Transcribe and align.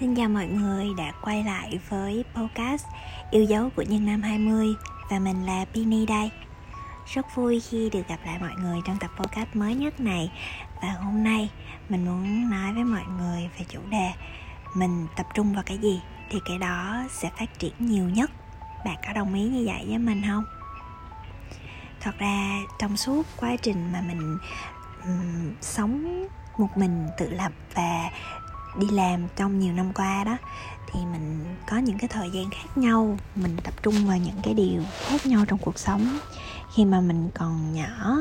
Xin 0.00 0.14
chào 0.14 0.28
mọi 0.28 0.46
người 0.46 0.86
đã 0.96 1.12
quay 1.22 1.44
lại 1.44 1.80
với 1.88 2.24
podcast 2.34 2.86
Yêu 3.30 3.44
dấu 3.44 3.70
của 3.76 3.82
nhân 3.82 4.06
năm 4.06 4.22
20 4.22 4.66
Và 5.10 5.18
mình 5.18 5.46
là 5.46 5.64
Pini 5.74 6.06
đây. 6.06 6.30
Rất 7.14 7.26
vui 7.34 7.60
khi 7.60 7.90
được 7.90 8.08
gặp 8.08 8.18
lại 8.26 8.38
mọi 8.40 8.52
người 8.58 8.78
trong 8.84 8.98
tập 8.98 9.10
podcast 9.16 9.48
mới 9.54 9.74
nhất 9.74 10.00
này. 10.00 10.32
Và 10.82 10.88
hôm 10.88 11.24
nay 11.24 11.50
mình 11.88 12.04
muốn 12.04 12.50
nói 12.50 12.72
với 12.72 12.84
mọi 12.84 13.02
người 13.18 13.50
về 13.58 13.64
chủ 13.68 13.80
đề 13.90 14.10
Mình 14.74 15.06
tập 15.16 15.26
trung 15.34 15.54
vào 15.54 15.62
cái 15.66 15.78
gì 15.78 16.00
thì 16.30 16.38
cái 16.44 16.58
đó 16.58 17.04
sẽ 17.10 17.30
phát 17.38 17.58
triển 17.58 17.72
nhiều 17.78 18.08
nhất. 18.08 18.30
Bạn 18.84 18.96
có 19.06 19.12
đồng 19.12 19.34
ý 19.34 19.42
như 19.42 19.64
vậy 19.66 19.84
với 19.88 19.98
mình 19.98 20.22
không? 20.26 20.44
Thật 22.00 22.18
ra 22.18 22.60
trong 22.78 22.96
suốt 22.96 23.26
quá 23.36 23.56
trình 23.62 23.92
mà 23.92 24.00
mình 24.00 24.38
um, 25.04 25.52
sống 25.60 26.26
một 26.58 26.76
mình 26.76 27.06
tự 27.18 27.30
lập 27.30 27.52
và 27.74 28.10
đi 28.76 28.86
làm 28.90 29.28
trong 29.36 29.58
nhiều 29.58 29.72
năm 29.72 29.92
qua 29.92 30.24
đó, 30.24 30.36
thì 30.86 31.00
mình 31.12 31.56
có 31.70 31.76
những 31.76 31.98
cái 31.98 32.08
thời 32.08 32.30
gian 32.30 32.50
khác 32.50 32.78
nhau, 32.78 33.18
mình 33.34 33.56
tập 33.64 33.74
trung 33.82 34.06
vào 34.06 34.18
những 34.18 34.40
cái 34.42 34.54
điều 34.54 34.82
khác 35.06 35.26
nhau 35.26 35.44
trong 35.48 35.58
cuộc 35.58 35.78
sống. 35.78 36.18
Khi 36.74 36.84
mà 36.84 37.00
mình 37.00 37.30
còn 37.34 37.74
nhỏ, 37.74 38.16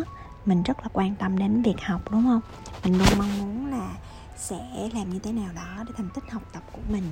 mình 0.45 0.63
rất 0.63 0.79
là 0.79 0.87
quan 0.93 1.15
tâm 1.15 1.37
đến 1.37 1.61
việc 1.61 1.81
học, 1.81 2.01
đúng 2.11 2.23
không? 2.23 2.41
Mình 2.83 2.97
luôn 2.97 3.07
mong 3.17 3.39
muốn 3.39 3.71
là 3.71 3.89
sẽ 4.37 4.89
làm 4.93 5.09
như 5.09 5.19
thế 5.19 5.31
nào 5.31 5.49
đó 5.55 5.83
để 5.87 5.93
thành 5.97 6.09
tích 6.09 6.31
học 6.31 6.41
tập 6.53 6.63
của 6.71 6.81
mình 6.89 7.03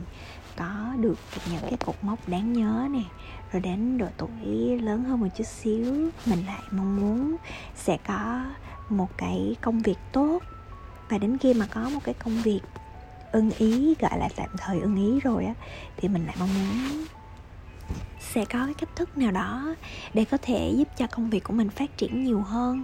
có 0.58 0.94
được 1.00 1.18
những 1.52 1.62
cái 1.62 1.78
cột 1.86 1.96
mốc 2.02 2.30
đáng 2.30 2.54
nhớ 2.54 2.88
nè. 2.92 3.04
Rồi 3.52 3.62
đến 3.62 3.98
độ 3.98 4.08
tuổi 4.18 4.80
lớn 4.82 5.04
hơn 5.04 5.20
một 5.20 5.28
chút 5.38 5.44
xíu, 5.44 6.10
mình 6.26 6.46
lại 6.46 6.62
mong 6.72 7.02
muốn 7.02 7.36
sẽ 7.76 7.98
có 8.08 8.46
một 8.90 9.10
cái 9.18 9.56
công 9.62 9.82
việc 9.82 9.98
tốt. 10.12 10.40
Và 11.10 11.18
đến 11.18 11.38
khi 11.38 11.54
mà 11.54 11.68
có 11.74 11.90
một 11.90 12.00
cái 12.04 12.14
công 12.14 12.42
việc 12.42 12.62
ưng 13.36 13.52
ý, 13.58 13.96
gọi 14.00 14.20
là 14.20 14.30
tạm 14.36 14.50
thời 14.58 14.80
ưng 14.80 14.96
ý 14.96 15.20
rồi 15.20 15.46
á, 15.46 15.54
thì 15.98 16.08
mình 16.08 16.26
lại 16.26 16.36
mong 16.40 16.50
muốn 16.54 17.06
sẽ 18.20 18.46
có 18.46 18.66
cái 18.66 18.74
cách 18.74 18.90
thức 18.96 19.18
nào 19.18 19.32
đó 19.32 19.76
để 20.14 20.26
có 20.26 20.38
thể 20.42 20.74
giúp 20.78 20.88
cho 20.98 21.08
công 21.12 21.30
việc 21.30 21.44
của 21.44 21.54
mình 21.54 21.70
phát 21.70 21.98
triển 21.98 22.24
nhiều 22.24 22.42
hơn. 22.42 22.84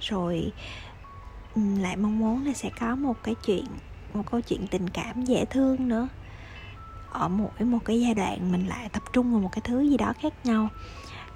Rồi 0.00 0.52
lại 1.54 1.96
mong 1.96 2.18
muốn 2.18 2.46
là 2.46 2.52
sẽ 2.52 2.70
có 2.80 2.96
một 2.96 3.22
cái 3.22 3.34
chuyện, 3.34 3.64
một 4.14 4.30
câu 4.30 4.40
chuyện 4.40 4.66
tình 4.70 4.88
cảm 4.88 5.22
dễ 5.22 5.44
thương 5.44 5.88
nữa. 5.88 6.08
Ở 7.10 7.28
mỗi 7.28 7.66
một 7.66 7.78
cái 7.84 8.00
giai 8.00 8.14
đoạn 8.14 8.52
mình 8.52 8.66
lại 8.66 8.88
tập 8.92 9.02
trung 9.12 9.32
vào 9.32 9.40
một 9.40 9.50
cái 9.52 9.62
thứ 9.64 9.80
gì 9.80 9.96
đó 9.96 10.12
khác 10.18 10.32
nhau. 10.44 10.68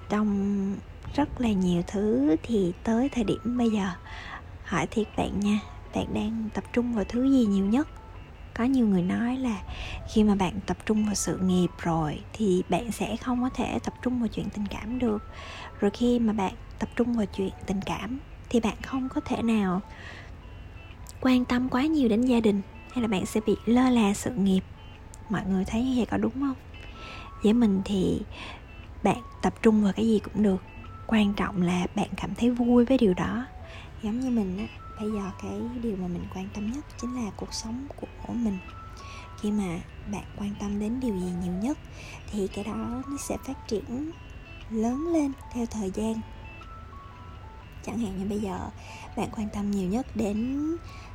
Trong 0.08 0.76
rất 1.14 1.40
là 1.40 1.52
nhiều 1.52 1.82
thứ 1.86 2.36
thì 2.42 2.72
tới 2.82 3.08
thời 3.08 3.24
điểm 3.24 3.58
bây 3.58 3.70
giờ, 3.70 3.86
hỏi 4.62 4.86
thiệt 4.90 5.06
bạn 5.16 5.40
nha, 5.40 5.60
bạn 5.94 6.06
đang 6.14 6.48
tập 6.54 6.64
trung 6.72 6.92
vào 6.92 7.04
thứ 7.04 7.24
gì 7.24 7.46
nhiều 7.46 7.66
nhất? 7.66 7.88
Có 8.54 8.64
nhiều 8.64 8.86
người 8.86 9.02
nói 9.02 9.36
là 9.36 9.62
khi 10.12 10.24
mà 10.24 10.34
bạn 10.34 10.52
tập 10.66 10.76
trung 10.86 11.06
vào 11.06 11.14
sự 11.14 11.38
nghiệp 11.38 11.70
rồi 11.78 12.20
thì 12.32 12.62
bạn 12.68 12.92
sẽ 12.92 13.16
không 13.16 13.42
có 13.42 13.50
thể 13.54 13.78
tập 13.78 13.94
trung 14.02 14.20
vào 14.20 14.28
chuyện 14.28 14.50
tình 14.50 14.66
cảm 14.66 14.98
được. 14.98 15.22
Rồi 15.80 15.90
khi 15.90 16.18
mà 16.18 16.32
bạn 16.32 16.52
tập 16.78 16.88
trung 16.96 17.16
vào 17.16 17.26
chuyện 17.26 17.50
tình 17.66 17.80
cảm 17.86 18.18
thì 18.48 18.60
bạn 18.60 18.76
không 18.82 19.08
có 19.08 19.20
thể 19.20 19.42
nào 19.42 19.80
quan 21.20 21.44
tâm 21.44 21.68
quá 21.68 21.86
nhiều 21.86 22.08
đến 22.08 22.22
gia 22.22 22.40
đình 22.40 22.62
hay 22.92 23.02
là 23.02 23.08
bạn 23.08 23.26
sẽ 23.26 23.40
bị 23.46 23.56
lơ 23.66 23.88
là 23.90 24.14
sự 24.14 24.30
nghiệp. 24.30 24.60
Mọi 25.28 25.42
người 25.48 25.64
thấy 25.64 25.84
như 25.84 25.94
vậy 25.96 26.06
có 26.10 26.16
đúng 26.16 26.32
không? 26.32 26.54
Với 27.42 27.52
mình 27.52 27.82
thì 27.84 28.20
bạn 29.02 29.22
tập 29.42 29.54
trung 29.62 29.82
vào 29.82 29.92
cái 29.92 30.06
gì 30.06 30.18
cũng 30.18 30.42
được. 30.42 30.62
Quan 31.06 31.34
trọng 31.34 31.62
là 31.62 31.86
bạn 31.94 32.08
cảm 32.16 32.34
thấy 32.34 32.50
vui 32.50 32.84
với 32.84 32.98
điều 32.98 33.14
đó. 33.14 33.46
Giống 34.02 34.20
như 34.20 34.30
mình 34.30 34.58
á 34.58 34.83
bây 35.00 35.12
giờ 35.12 35.30
cái 35.42 35.60
điều 35.82 35.96
mà 35.96 36.08
mình 36.08 36.26
quan 36.34 36.48
tâm 36.54 36.72
nhất 36.72 36.84
chính 37.00 37.24
là 37.24 37.30
cuộc 37.36 37.54
sống 37.54 37.86
của 37.96 38.32
mình. 38.32 38.58
Khi 39.40 39.50
mà 39.50 39.78
bạn 40.12 40.24
quan 40.36 40.54
tâm 40.60 40.80
đến 40.80 41.00
điều 41.00 41.16
gì 41.16 41.32
nhiều 41.42 41.52
nhất, 41.52 41.78
thì 42.30 42.48
cái 42.48 42.64
đó 42.64 43.02
nó 43.06 43.16
sẽ 43.18 43.36
phát 43.46 43.68
triển 43.68 44.10
lớn 44.70 45.12
lên 45.12 45.32
theo 45.52 45.66
thời 45.66 45.90
gian. 45.94 46.14
Chẳng 47.86 47.98
hạn 47.98 48.18
như 48.18 48.24
bây 48.24 48.40
giờ, 48.40 48.70
bạn 49.16 49.28
quan 49.36 49.48
tâm 49.48 49.70
nhiều 49.70 49.88
nhất 49.88 50.06
đến 50.14 50.66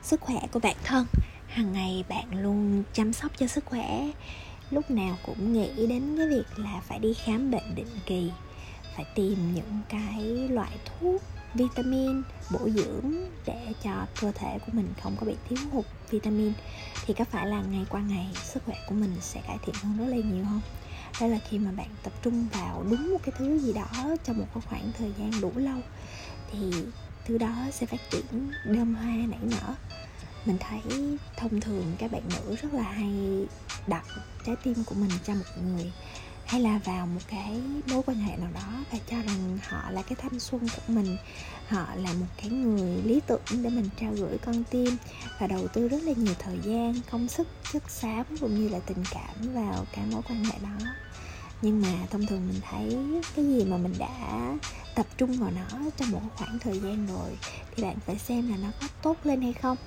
sức 0.03 0.21
khỏe 0.21 0.39
của 0.51 0.59
bản 0.59 0.75
thân. 0.83 1.05
Hàng 1.47 1.73
ngày 1.73 2.03
bạn 2.09 2.41
luôn 2.41 2.83
chăm 2.93 3.13
sóc 3.13 3.31
cho 3.37 3.47
sức 3.47 3.65
khỏe, 3.65 4.11
lúc 4.69 4.91
nào 4.91 5.17
cũng 5.25 5.53
nghĩ 5.53 5.87
đến 5.87 6.17
cái 6.17 6.27
việc 6.27 6.45
là 6.59 6.81
phải 6.87 6.99
đi 6.99 7.13
khám 7.13 7.51
bệnh 7.51 7.75
định 7.75 7.99
kỳ, 8.05 8.31
phải 8.95 9.05
tìm 9.15 9.53
những 9.55 9.79
cái 9.89 10.47
loại 10.49 10.71
thuốc 10.85 11.21
vitamin, 11.53 12.21
bổ 12.51 12.69
dưỡng 12.69 13.13
để 13.45 13.73
cho 13.83 14.05
cơ 14.21 14.31
thể 14.31 14.59
của 14.65 14.71
mình 14.71 14.93
không 15.03 15.15
có 15.19 15.25
bị 15.25 15.35
thiếu 15.49 15.59
hụt 15.71 15.85
vitamin. 16.09 16.53
Thì 17.05 17.13
có 17.13 17.25
phải 17.25 17.47
là 17.47 17.61
ngày 17.61 17.85
qua 17.89 18.01
ngày 18.01 18.27
sức 18.43 18.63
khỏe 18.65 18.75
của 18.87 18.95
mình 18.95 19.11
sẽ 19.21 19.41
cải 19.47 19.57
thiện 19.65 19.75
hơn 19.83 19.97
rất 19.97 20.05
là 20.05 20.17
nhiều 20.17 20.45
không? 20.45 20.61
Đó 21.21 21.27
là 21.27 21.39
khi 21.49 21.59
mà 21.59 21.71
bạn 21.71 21.87
tập 22.03 22.13
trung 22.21 22.47
vào 22.51 22.85
đúng 22.89 23.11
một 23.11 23.19
cái 23.23 23.33
thứ 23.37 23.59
gì 23.59 23.73
đó 23.73 24.15
trong 24.23 24.37
một 24.37 24.45
cái 24.53 24.63
khoảng 24.69 24.91
thời 24.97 25.13
gian 25.19 25.41
đủ 25.41 25.51
lâu, 25.55 25.79
thì 26.51 26.71
thứ 27.25 27.37
đó 27.37 27.55
sẽ 27.71 27.85
phát 27.85 27.99
triển 28.11 28.51
đơm 28.65 28.95
hoa 28.95 29.15
nảy 29.15 29.39
nở. 29.41 29.75
Mình 30.45 30.57
thấy 30.59 30.81
thông 31.37 31.61
thường 31.61 31.95
các 31.97 32.11
bạn 32.11 32.21
nữ 32.29 32.55
rất 32.55 32.73
là 32.73 32.83
hay 32.83 33.45
đặt 33.87 34.05
trái 34.45 34.55
tim 34.63 34.83
của 34.85 34.95
mình 34.95 35.11
cho 35.25 35.33
một 35.33 35.63
người 35.63 35.91
hay 36.49 36.61
là 36.61 36.79
vào 36.85 37.07
một 37.07 37.21
cái 37.27 37.61
mối 37.91 38.01
quan 38.05 38.17
hệ 38.17 38.37
nào 38.37 38.49
đó 38.53 38.85
và 38.91 38.97
cho 39.09 39.17
rằng 39.17 39.57
họ 39.67 39.91
là 39.91 40.01
cái 40.01 40.15
thanh 40.21 40.39
xuân 40.39 40.67
của 40.75 40.93
mình. 40.93 41.17
Họ 41.67 41.85
là 41.95 42.13
một 42.13 42.25
cái 42.37 42.49
người 42.49 43.01
lý 43.03 43.21
tưởng 43.27 43.41
để 43.51 43.69
mình 43.69 43.89
trao 44.01 44.13
gửi 44.13 44.37
con 44.37 44.63
tim 44.63 44.97
và 45.39 45.47
đầu 45.47 45.67
tư 45.67 45.87
rất 45.87 46.03
là 46.03 46.13
nhiều 46.17 46.33
thời 46.39 46.59
gian, 46.63 46.93
công 47.11 47.27
sức, 47.27 47.47
chất 47.73 47.89
xám 47.89 48.25
cũng 48.39 48.61
như 48.61 48.69
là 48.69 48.79
tình 48.79 49.03
cảm 49.11 49.53
vào 49.53 49.85
cái 49.91 50.05
mối 50.11 50.21
quan 50.29 50.43
hệ 50.43 50.59
đó. 50.63 50.85
Nhưng 51.61 51.81
mà 51.81 51.93
thông 52.09 52.25
thường 52.25 52.47
mình 52.47 52.61
thấy 52.69 52.97
cái 53.35 53.45
gì 53.45 53.65
mà 53.65 53.77
mình 53.77 53.93
đã 53.99 54.55
tập 54.95 55.05
trung 55.17 55.33
vào 55.33 55.51
nó 55.51 55.89
trong 55.97 56.11
một 56.11 56.21
khoảng 56.35 56.59
thời 56.59 56.79
gian 56.79 57.07
rồi 57.07 57.37
thì 57.75 57.83
bạn 57.83 57.95
phải 58.05 58.17
xem 58.19 58.49
là 58.49 58.57
nó 58.57 58.69
có 58.81 58.87
tốt 59.01 59.17
lên 59.23 59.41
hay 59.41 59.53
không. 59.53 59.77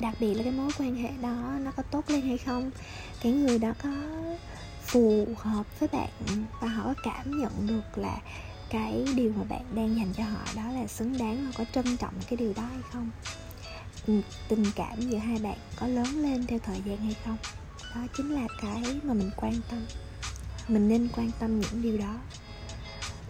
Đặc 0.00 0.14
biệt 0.20 0.34
là 0.34 0.42
cái 0.42 0.52
mối 0.52 0.70
quan 0.78 0.96
hệ 0.96 1.10
đó 1.22 1.52
nó 1.60 1.70
có 1.70 1.82
tốt 1.82 2.10
lên 2.10 2.20
hay 2.20 2.38
không. 2.38 2.70
Cái 3.22 3.32
người 3.32 3.58
đó 3.58 3.72
có 3.82 3.90
phù 4.88 5.26
hợp 5.36 5.80
với 5.80 5.88
bạn 5.92 6.10
và 6.60 6.68
họ 6.68 6.84
có 6.84 6.94
cảm 7.02 7.38
nhận 7.40 7.66
được 7.66 7.98
là 7.98 8.16
cái 8.70 9.04
điều 9.14 9.32
mà 9.36 9.44
bạn 9.44 9.64
đang 9.74 9.96
dành 9.96 10.12
cho 10.16 10.24
họ 10.24 10.44
đó 10.56 10.72
là 10.72 10.86
xứng 10.86 11.18
đáng 11.18 11.44
họ 11.44 11.52
có 11.58 11.64
trân 11.72 11.96
trọng 11.96 12.14
cái 12.28 12.36
điều 12.36 12.52
đó 12.56 12.62
hay 12.62 12.82
không? 12.92 13.10
Ừ, 14.06 14.20
tình 14.48 14.64
cảm 14.76 15.00
giữa 15.00 15.18
hai 15.18 15.38
bạn 15.38 15.58
có 15.76 15.86
lớn 15.86 16.22
lên 16.22 16.46
theo 16.46 16.58
thời 16.58 16.82
gian 16.84 16.96
hay 16.96 17.16
không? 17.24 17.36
Đó 17.94 18.00
chính 18.16 18.30
là 18.30 18.46
cái 18.62 19.00
mà 19.02 19.14
mình 19.14 19.30
quan 19.36 19.54
tâm. 19.70 19.86
Mình 20.68 20.88
nên 20.88 21.08
quan 21.16 21.30
tâm 21.38 21.60
những 21.60 21.82
điều 21.82 21.98
đó. 21.98 22.14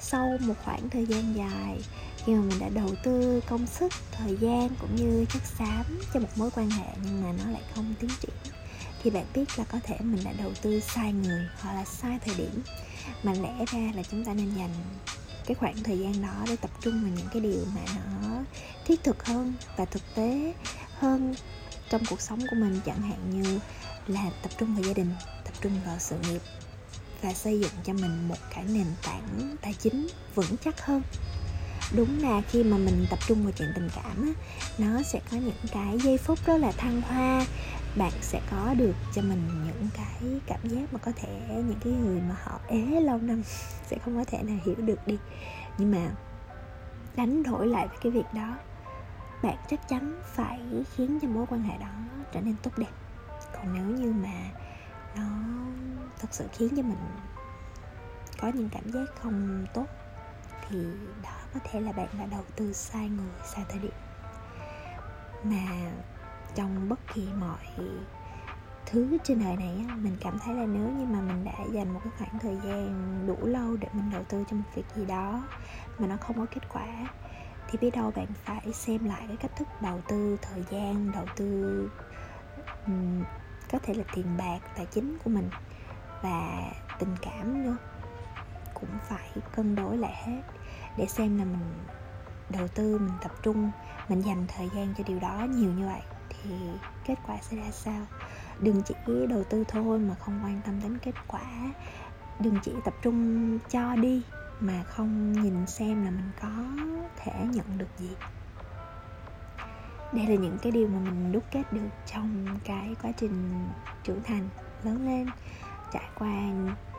Sau 0.01 0.37
một 0.41 0.55
khoảng 0.65 0.91
thời 0.91 1.07
gian 1.07 1.37
dài, 1.37 1.81
khi 2.17 2.35
mà 2.35 2.41
mình 2.41 2.59
đã 2.59 2.69
đầu 2.69 2.91
tư 3.05 3.41
công 3.49 3.67
sức, 3.67 3.93
thời 4.13 4.37
gian 4.37 4.69
cũng 4.81 4.97
như 4.97 5.25
chất 5.33 5.43
xám 5.59 5.85
cho 6.15 6.21
một 6.21 6.29
mối 6.37 6.51
quan 6.51 6.71
hệ 6.71 6.87
nhưng 7.05 7.23
mà 7.23 7.33
nó 7.45 7.51
lại 7.51 7.63
không 7.75 7.95
tiến 8.01 8.11
triển 8.21 8.58
thì 9.03 9.11
bạn 9.11 9.25
biết 9.35 9.59
là 9.59 9.65
có 9.65 9.79
thể 9.85 9.97
mình 10.01 10.25
đã 10.25 10.33
đầu 10.33 10.53
tư 10.63 10.81
sai 10.81 11.13
người 11.13 11.47
hoặc 11.61 11.75
là 11.75 11.85
sai 11.85 12.19
thời 12.27 12.35
điểm. 12.35 12.63
Mà 13.23 13.33
lẽ 13.33 13.65
ra 13.73 13.93
là 13.95 14.03
chúng 14.11 14.25
ta 14.25 14.35
nên 14.35 14.55
dành 14.55 14.75
cái 15.47 15.55
khoảng 15.55 15.83
thời 15.83 15.99
gian 15.99 16.23
đó 16.23 16.45
để 16.49 16.57
tập 16.57 16.71
trung 16.81 17.03
vào 17.03 17.13
những 17.17 17.27
cái 17.33 17.43
điều 17.43 17.65
mà 17.75 17.81
nó 17.97 18.29
thiết 18.85 19.05
thực 19.05 19.25
hơn 19.25 19.55
và 19.77 19.85
thực 19.85 20.03
tế 20.15 20.55
hơn 20.99 21.35
trong 21.91 22.03
cuộc 22.11 22.21
sống 22.21 22.41
của 22.41 22.57
mình, 22.57 22.81
chẳng 22.87 23.03
hạn 23.03 23.43
như 23.43 23.59
là 24.07 24.31
tập 24.43 24.51
trung 24.59 24.75
vào 24.75 24.85
gia 24.85 24.93
đình, 24.93 25.11
tập 25.45 25.55
trung 25.61 25.73
vào 25.87 25.97
sự 25.99 26.17
nghiệp 26.31 26.43
và 27.23 27.35
xây 27.35 27.61
dựng 27.61 27.73
cho 27.85 27.93
mình 27.93 28.29
một 28.29 28.39
cái 28.55 28.65
nền 28.65 28.87
tảng 29.03 29.57
tài 29.61 29.75
chính 29.75 30.09
vững 30.35 30.57
chắc 30.65 30.81
hơn. 30.81 31.03
Đúng 31.93 32.23
là 32.23 32.43
khi 32.51 32.63
mà 32.63 32.77
mình 32.77 33.07
tập 33.11 33.19
trung 33.29 33.43
vào 33.43 33.53
chuyện 33.59 33.73
tình 33.75 33.91
cảm 33.97 34.23
á, 34.23 34.43
nó 34.79 35.03
sẽ 35.03 35.21
có 35.31 35.37
những 35.37 35.69
cái 35.73 35.99
giây 35.99 36.19
phút 36.19 36.47
rất 36.47 36.57
là 36.57 36.73
thăng 36.73 37.03
hoa 37.03 37.47
bạn 37.97 38.13
sẽ 38.21 38.41
có 38.51 38.75
được 38.75 38.95
cho 39.15 39.23
mình 39.23 39.49
những 39.65 39.89
cái 39.95 40.41
cảm 40.47 40.61
giác 40.63 40.93
mà 40.93 40.99
có 40.99 41.13
thể 41.17 41.41
những 41.49 41.79
cái 41.85 41.93
người 41.93 42.21
mà 42.21 42.37
họ 42.43 42.61
ế 42.69 43.01
lâu 43.01 43.19
năm 43.19 43.43
sẽ 43.87 43.99
không 44.05 44.17
có 44.17 44.25
thể 44.25 44.43
nào 44.43 44.57
hiểu 44.65 44.75
được 44.79 45.07
đi. 45.07 45.19
Nhưng 45.79 45.91
mà 45.91 46.11
đánh 47.17 47.43
đổi 47.43 47.67
lại 47.67 47.89
với 47.89 47.99
cái 48.01 48.13
việc 48.13 48.35
đó, 48.35 48.57
bạn 49.43 49.57
chắc 49.69 49.89
chắn 49.89 50.21
phải 50.25 50.61
khiến 50.95 51.19
cho 51.23 51.29
mối 51.29 51.47
quan 51.51 51.63
hệ 51.63 51.79
đó 51.79 51.91
trở 52.33 52.41
nên 52.41 52.55
tốt 52.63 52.79
đẹp. 52.79 52.91
Còn 53.53 53.75
nếu 53.75 53.85
như 53.85 54.13
mà 54.13 54.51
nó 55.17 55.29
thật 56.19 56.29
sự 56.31 56.47
khiến 56.53 56.69
cho 56.77 56.83
mình 56.83 56.99
có 58.41 58.51
những 58.55 58.69
cảm 58.69 58.91
giác 58.91 59.05
không 59.23 59.67
tốt, 59.75 59.87
thì 60.69 60.85
đó 61.23 61.37
có 61.55 61.61
thể 61.65 61.81
là 61.81 61.93
bạn 61.93 62.09
đã 62.19 62.27
đầu 62.27 62.45
tư 62.57 62.73
sai 62.73 63.09
người, 63.09 63.31
sai 63.45 63.65
thời 63.69 63.79
điểm. 63.79 63.93
Mà 65.45 65.91
trong 66.55 66.89
bất 66.89 67.01
kỳ 67.15 67.29
mọi 67.41 67.59
thứ 68.87 69.19
trên 69.25 69.45
đời 69.45 69.57
này 69.57 69.87
mình 69.97 70.17
cảm 70.21 70.39
thấy 70.39 70.55
là 70.55 70.67
nếu 70.67 70.89
như 70.89 71.05
mà 71.05 71.21
mình 71.21 71.45
đã 71.45 71.53
dành 71.73 71.95
một 71.95 72.01
cái 72.05 72.13
khoảng 72.19 72.39
thời 72.39 72.57
gian 72.65 73.25
đủ 73.27 73.37
lâu 73.47 73.77
để 73.77 73.89
mình 73.93 74.11
đầu 74.13 74.23
tư 74.29 74.45
cho 74.51 74.57
một 74.57 74.65
việc 74.75 74.85
gì 74.95 75.07
đó 75.07 75.43
mà 75.99 76.07
nó 76.07 76.17
không 76.21 76.37
có 76.37 76.47
kết 76.51 76.69
quả, 76.73 76.87
thì 77.69 77.79
biết 77.79 77.91
đâu 77.91 78.13
bạn 78.17 78.27
phải 78.45 78.73
xem 78.73 79.05
lại 79.05 79.25
cái 79.29 79.37
cách 79.37 79.57
thức 79.57 79.69
đầu 79.83 80.01
tư, 80.09 80.37
thời 80.43 80.65
gian, 80.71 81.13
đầu 81.13 81.27
tư 81.37 81.91
có 83.73 83.79
thể 83.83 83.95
là 83.95 84.05
tiền 84.15 84.27
bạc, 84.39 84.59
tài 84.77 84.87
chính 84.87 85.19
của 85.25 85.31
mình 85.31 85.51
và 86.23 86.63
tình 86.99 87.17
cảm 87.23 87.65
nữa. 87.65 87.77
Cũng 88.75 88.91
phải 89.09 89.31
cân 89.53 89.75
đối 89.75 89.97
lại 89.97 90.15
hết 90.27 90.43
để 90.97 91.07
xem 91.07 91.39
là 91.39 91.45
mình 91.45 91.75
đầu 92.49 92.69
tư, 92.69 92.99
mình 92.99 93.19
tập 93.23 93.33
trung, 93.43 93.71
mình 94.09 94.21
dành 94.21 94.47
thời 94.57 94.69
gian 94.75 94.95
cho 94.99 95.05
điều 95.07 95.19
đó 95.21 95.47
nhiều 95.51 95.73
như 95.73 95.87
vậy 95.87 96.01
thì 96.43 96.51
kết 97.05 97.15
quả 97.27 97.37
sẽ 97.43 97.57
ra 97.57 97.71
sao? 97.71 98.07
Đừng 98.61 98.83
chỉ 98.83 98.95
đầu 99.29 99.45
tư 99.51 99.65
thôi 99.69 99.99
mà 99.99 100.15
không 100.15 100.41
quan 100.45 100.61
tâm 100.67 100.81
đến 100.83 100.99
kết 100.99 101.15
quả. 101.27 101.73
Đừng 102.41 102.59
chỉ 102.63 102.73
tập 102.85 102.95
trung 103.03 103.59
cho 103.71 103.97
đi 103.97 104.23
mà 104.61 104.83
không 104.83 105.33
nhìn 105.33 105.67
xem 105.67 106.05
là 106.05 106.11
mình 106.11 106.31
có 106.41 106.49
thể 107.17 107.33
nhận 107.53 107.79
được 107.79 107.89
gì. 107.99 108.11
Đây 110.13 110.27
là 110.27 110.35
những 110.35 110.59
cái 110.63 110.73
điều 110.73 110.89
mà 110.89 110.99
mình 110.99 111.33
đúc 111.33 111.45
kết 111.51 111.73
được 111.73 111.89
trong 112.13 112.47
cái 112.65 112.97
quá 113.03 113.13
trình 113.17 113.65
trưởng 114.03 114.23
thành, 114.23 114.49
lớn 114.85 115.07
lên, 115.07 115.27
trải 115.93 116.09
qua 116.19 116.33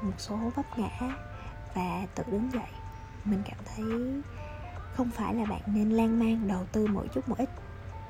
một 0.02 0.14
số 0.18 0.36
vấp 0.56 0.80
ngã 0.80 0.90
và 1.74 2.08
tự 2.16 2.24
đứng 2.32 2.52
dậy. 2.54 2.70
Mình 3.26 3.42
cảm 3.46 3.60
thấy 3.76 3.86
không 4.94 5.10
phải 5.10 5.34
là 5.34 5.46
bạn 5.46 5.62
nên 5.66 5.90
lan 5.90 6.20
man 6.20 6.48
đầu 6.48 6.66
tư 6.72 6.88
mỗi 6.88 7.08
chút 7.08 7.30
một 7.30 7.38
ít, 7.38 7.50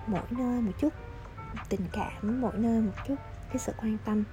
mỗi 0.08 0.24
nơi 0.30 0.62
một 0.62 0.72
chút 0.80 0.94
tình 1.70 1.82
cảm 1.92 2.42
mỗi 2.42 2.54
nơi 2.58 2.82
một 2.82 2.94
chút, 3.08 3.16
cái 3.50 3.58
sự 3.58 3.74
quan 3.82 3.98
tâm. 4.06 4.24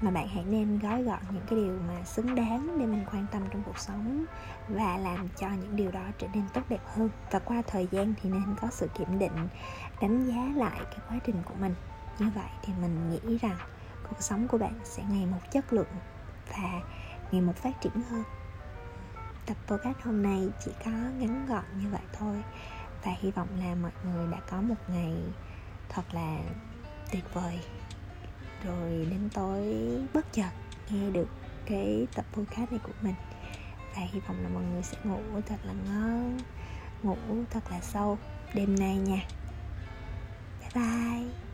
Mà 0.00 0.10
bạn 0.10 0.28
hãy 0.28 0.44
nên 0.44 0.78
gói 0.78 1.02
gọn 1.02 1.18
những 1.30 1.42
cái 1.50 1.58
điều 1.58 1.78
mà 1.88 2.04
xứng 2.04 2.34
đáng 2.34 2.78
để 2.78 2.86
mình 2.86 3.04
quan 3.12 3.26
tâm 3.32 3.42
trong 3.50 3.62
cuộc 3.66 3.78
sống 3.78 4.24
và 4.68 4.96
làm 4.96 5.28
cho 5.36 5.48
những 5.48 5.76
điều 5.76 5.90
đó 5.90 6.02
trở 6.18 6.26
nên 6.34 6.44
tốt 6.54 6.62
đẹp 6.68 6.80
hơn. 6.86 7.10
Và 7.30 7.38
qua 7.38 7.62
thời 7.66 7.88
gian 7.90 8.14
thì 8.22 8.30
nên 8.30 8.56
có 8.60 8.68
sự 8.70 8.88
kiểm 8.98 9.18
định, 9.18 9.48
đánh 10.00 10.26
giá 10.26 10.60
lại 10.60 10.80
cái 10.90 10.98
quá 11.08 11.18
trình 11.26 11.36
của 11.44 11.54
mình. 11.60 11.74
Như 12.18 12.30
vậy 12.34 12.50
thì 12.62 12.72
mình 12.80 13.10
nghĩ 13.10 13.38
rằng 13.38 13.56
cuộc 14.08 14.20
sống 14.20 14.48
của 14.48 14.58
bạn 14.58 14.72
sẽ 14.84 15.02
ngày 15.10 15.26
một 15.26 15.50
chất 15.50 15.72
lượng 15.72 15.92
và 16.50 16.80
ngày 17.30 17.40
một 17.40 17.56
phát 17.56 17.80
triển 17.80 18.02
hơn. 18.10 18.22
Tập 19.46 19.56
podcast 19.66 19.98
hôm 20.04 20.22
nay 20.22 20.48
chỉ 20.64 20.70
có 20.84 20.90
ngắn 20.90 21.46
gọn 21.48 21.64
như 21.82 21.88
vậy 21.90 22.02
thôi 22.18 22.42
và 23.04 23.12
hy 23.20 23.30
vọng 23.30 23.48
là 23.60 23.74
mọi 23.74 23.92
người 24.04 24.26
đã 24.32 24.38
có 24.50 24.60
một 24.60 24.74
ngày 24.88 25.14
thật 25.88 26.14
là 26.14 26.38
tuyệt 27.12 27.24
vời. 27.34 27.58
Rồi 28.64 29.06
đến 29.10 29.28
tối 29.34 29.64
bất 30.14 30.32
chợt 30.32 30.50
nghe 30.90 31.10
được 31.10 31.28
cái 31.66 32.06
tập 32.14 32.24
podcast 32.32 32.70
này 32.70 32.80
của 32.82 32.92
mình. 33.02 33.14
Và 33.96 34.02
hy 34.12 34.20
vọng 34.20 34.42
là 34.42 34.48
mọi 34.48 34.62
người 34.62 34.82
sẽ 34.82 34.98
ngủ 35.04 35.20
thật 35.46 35.56
là 35.64 35.72
ngon, 35.72 36.38
ngủ 37.02 37.16
thật 37.50 37.70
là 37.70 37.80
sâu 37.80 38.18
đêm 38.54 38.78
nay 38.78 38.96
nha. 38.96 39.20
Bye 40.60 40.70
bye. 40.74 41.47